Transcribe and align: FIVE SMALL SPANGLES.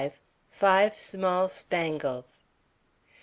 FIVE 0.49 0.97
SMALL 0.99 1.47
SPANGLES. 1.47 2.41